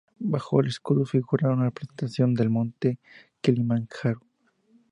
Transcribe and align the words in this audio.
Bajo 0.23 0.59
el 0.61 0.65
escudo 0.69 1.05
figura 1.05 1.51
una 1.53 1.65
representación 1.65 2.33
del 2.33 2.49
Monte 2.49 2.97
Kilimanjaro. 3.39 4.19